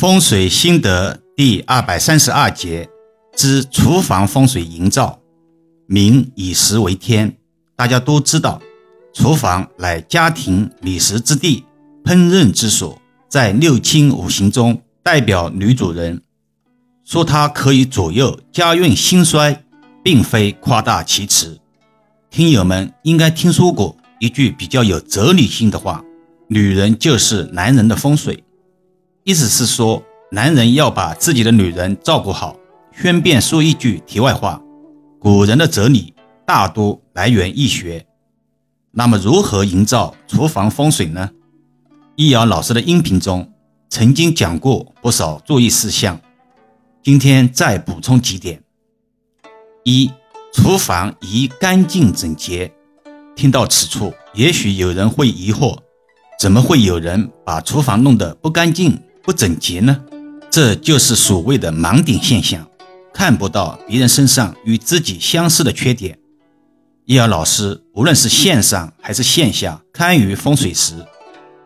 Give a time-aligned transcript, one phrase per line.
[0.00, 2.88] 风水心得第二百三十二节
[3.36, 5.20] 之厨房风水营造。
[5.86, 7.36] 民以食为天，
[7.76, 8.62] 大家都知道，
[9.12, 11.64] 厨房乃家庭理食之地，
[12.02, 16.22] 烹饪之所，在六亲五行中代表女主人。
[17.04, 19.62] 说它可以左右家运兴衰，
[20.02, 21.60] 并非夸大其词。
[22.30, 26.02] 听友们应该听说过一句比较有哲理性的话
[26.48, 28.42] ：“女人就是男人的风水。”
[29.24, 32.56] 意思是说，男人要把自己的女人照顾好。
[32.92, 34.60] 顺便说一句题外话：
[35.18, 36.14] 古人的哲理
[36.46, 38.06] 大多来源易学。
[38.92, 41.30] 那么，如何营造厨房风水呢？
[42.16, 43.52] 易遥老师的音频中
[43.88, 46.20] 曾经讲过不少注意事项，
[47.02, 48.62] 今天再补充几点：
[49.84, 50.10] 一、
[50.52, 52.72] 厨房宜干净整洁。
[53.36, 55.78] 听到此处，也许有人会疑惑：
[56.38, 59.00] 怎么会有人把厨房弄得不干净？
[59.22, 60.00] 不整洁呢，
[60.50, 62.66] 这就是所谓的盲点现象，
[63.12, 66.18] 看不到别人身上与自己相似的缺点。
[67.04, 70.94] 易遥老师无论是线上还是线下看于风水时，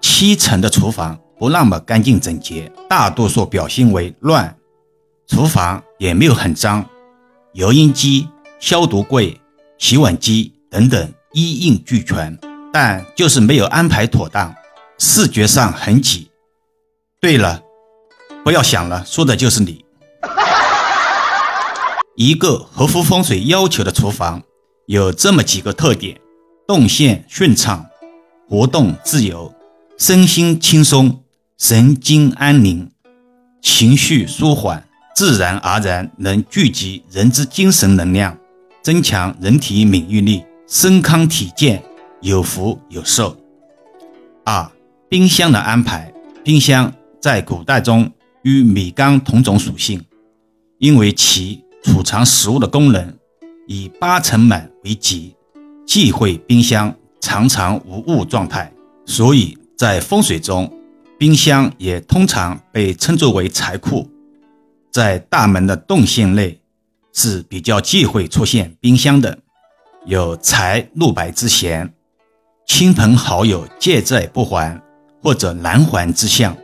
[0.00, 4.56] 七成的厨房不那么干净整洁，大多数表现为乱，
[5.26, 6.84] 厨房也没有很脏，
[7.52, 9.40] 油烟机、消毒柜、
[9.78, 12.38] 洗碗机等等一应俱全，
[12.72, 14.54] 但就是没有安排妥当，
[14.98, 16.28] 视觉上很挤。
[17.24, 17.62] 对了，
[18.44, 19.82] 不要想了，说的就是你。
[22.16, 24.42] 一个合乎风水要求的厨房
[24.84, 26.20] 有这么几个特点：
[26.68, 27.86] 动线顺畅，
[28.46, 29.54] 活动自由，
[29.96, 31.22] 身心轻松，
[31.56, 32.90] 神经安宁，
[33.62, 34.86] 情绪舒缓，
[35.16, 38.36] 自然而然能聚集人之精神能量，
[38.82, 41.82] 增强人体免疫力，身康体健，
[42.20, 43.34] 有福有寿。
[44.44, 44.70] 二、
[45.08, 46.12] 冰箱的安排，
[46.44, 46.92] 冰箱。
[47.24, 49.98] 在古代中，与米缸同种属性，
[50.76, 53.16] 因为其储藏食物的功能
[53.66, 55.34] 以八成满为吉，
[55.86, 58.70] 忌讳冰箱常常无物状态，
[59.06, 60.70] 所以在风水中，
[61.18, 64.06] 冰箱也通常被称作为财库。
[64.90, 66.60] 在大门的动线内
[67.14, 69.38] 是比较忌讳出现冰箱的，
[70.04, 71.90] 有财路白之嫌，
[72.66, 74.78] 亲朋好友借债不还
[75.22, 76.54] 或者难还之象。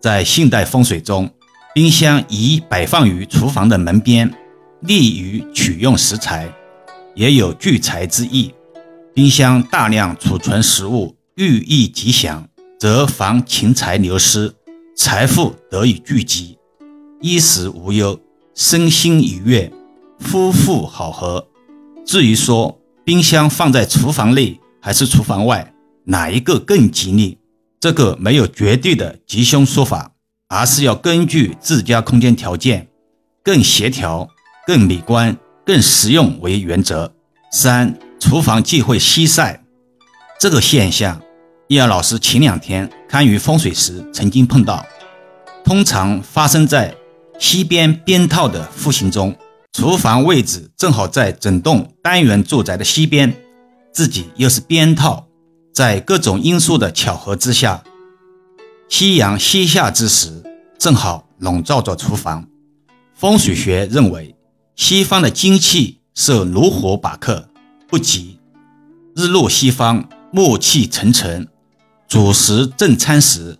[0.00, 1.30] 在现代风水中，
[1.74, 4.32] 冰箱宜摆放于厨房的门边，
[4.80, 6.50] 利于取用食材，
[7.14, 8.54] 也有聚财之意。
[9.12, 14.54] 冰箱大量储存食物，寓意吉祥，则防钱财流失，
[14.96, 16.56] 财富得以聚集，
[17.20, 18.18] 衣食无忧，
[18.54, 19.70] 身心愉悦，
[20.18, 21.46] 夫妇好合。
[22.06, 25.74] 至于说冰箱放在厨房内还是厨房外，
[26.04, 27.36] 哪一个更吉利？
[27.80, 30.12] 这个没有绝对的吉凶说法，
[30.48, 32.88] 而是要根据自家空间条件，
[33.42, 34.28] 更协调、
[34.66, 37.10] 更美观、更实用为原则。
[37.50, 39.64] 三、厨房忌讳西晒，
[40.38, 41.22] 这个现象，
[41.68, 44.84] 易遥老师前两天看于风水时曾经碰到，
[45.64, 46.94] 通常发生在
[47.38, 49.34] 西边边套的户型中，
[49.72, 53.34] 厨房位置正好在整栋单元住宅的西边，
[53.90, 55.29] 自己又是边套。
[55.80, 57.82] 在各种因素的巧合之下，
[58.90, 60.42] 夕阳西下之时，
[60.78, 62.46] 正好笼罩着厨房。
[63.14, 64.36] 风水学认为，
[64.76, 67.48] 西方的精气受炉火把克，
[67.88, 68.38] 不吉。
[69.16, 71.48] 日落西方，暮气沉沉，
[72.06, 73.56] 主食正餐时，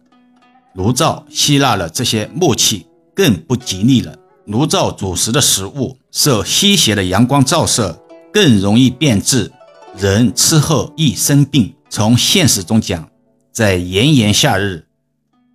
[0.74, 4.14] 炉灶吸纳了这些木气，更不吉利了。
[4.44, 7.98] 炉灶主食的食物受西斜的阳光照射，
[8.30, 9.50] 更容易变质，
[9.96, 11.74] 人吃后易生病。
[11.90, 13.10] 从现实中讲，
[13.50, 14.86] 在炎炎夏日，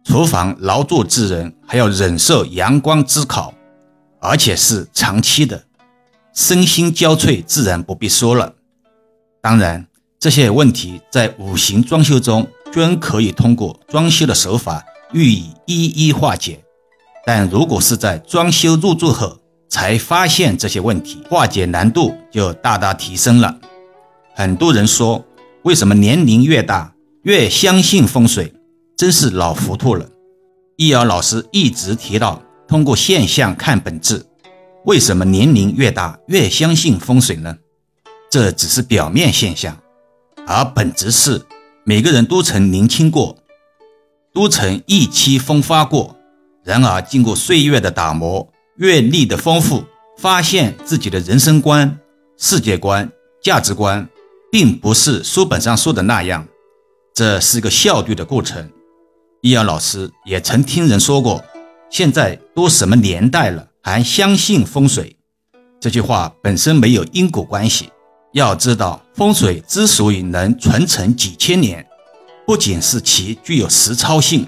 [0.04, 3.54] 厨房劳作之人还要忍受阳光之烤，
[4.20, 5.64] 而且是长期的，
[6.34, 8.54] 身心交瘁，自然不必说了。
[9.42, 9.88] 当然，
[10.20, 16.60] 这些问题在五行装修中均可以通过装修的手法予以一一化解。
[17.26, 19.40] 但如果是在装修入住后
[19.70, 23.58] 才发现这些问题，化解难度就大大提升了。
[24.36, 25.24] 很多人说。
[25.66, 28.54] 为什么年龄越大越相信风水？
[28.96, 30.08] 真是老糊涂了。
[30.76, 34.24] 易遥老师一直提到，通过现象看本质。
[34.86, 37.58] 为什么年龄越大越相信风水呢？
[38.30, 39.76] 这只是表面现象，
[40.46, 41.44] 而本质是
[41.84, 43.36] 每个人都曾年轻过，
[44.32, 46.16] 都曾意气风发过。
[46.64, 48.48] 然而经过岁月的打磨，
[48.78, 49.84] 阅历的丰富，
[50.20, 51.98] 发现自己的人生观、
[52.38, 54.08] 世界观、价值观。
[54.58, 56.48] 并不是书本上说的那样，
[57.14, 58.72] 这是个效率的过程。
[59.42, 61.44] 易遥老师也曾听人说过，
[61.90, 65.18] 现在都什么年代了，还相信风水？
[65.82, 67.90] 这句话本身没有因果关系。
[68.32, 71.86] 要知道，风水之所以能传承几千年，
[72.48, 74.48] 不仅是其具有实操性，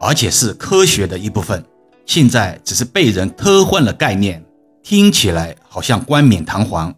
[0.00, 1.64] 而且是科学的一部分。
[2.04, 4.44] 现在只是被人偷换了概念，
[4.82, 6.92] 听起来好像冠冕堂皇，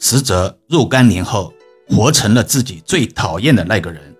[0.00, 1.52] 实则若干年后
[1.88, 4.14] 活成了自己最讨厌的那个人。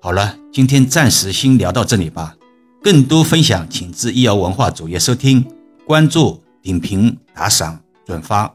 [0.00, 2.36] 好了，今天暂时先聊到这里吧。
[2.82, 5.44] 更多分享，请至易瑶文化主页收听、
[5.86, 8.54] 关注、点评、打赏、转发。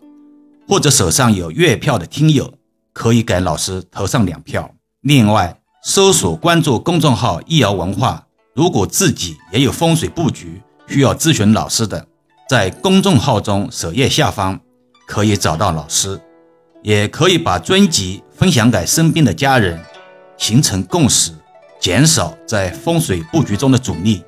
[0.68, 2.52] 或者手上有月票的听友，
[2.92, 4.74] 可以给老师投上两票。
[5.02, 8.26] 另外，搜索关注公众号“易瑶文化”，
[8.56, 12.08] 如果自己也有风水布局需要咨询老师的，
[12.50, 14.60] 在公众号中首页下方
[15.06, 16.20] 可以找到老师，
[16.86, 19.84] 也可以把专辑分享给身边的家人，
[20.38, 21.32] 形成共识，
[21.80, 24.24] 减少在风水布局中的阻力。